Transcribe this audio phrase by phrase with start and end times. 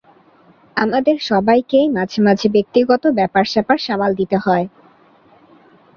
[0.77, 4.65] আমাদের সবাইকেই মাঝেমাঝে ব্যক্তিগত ব্যাপারস্যাপার সামাল দিতে হয়।